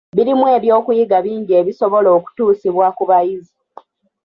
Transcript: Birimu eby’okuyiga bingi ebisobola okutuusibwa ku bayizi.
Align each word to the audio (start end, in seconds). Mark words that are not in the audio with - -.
Birimu 0.15 0.45
eby’okuyiga 0.55 1.17
bingi 1.25 1.53
ebisobola 1.61 2.09
okutuusibwa 2.17 2.87
ku 2.97 3.03
bayizi. 3.09 3.55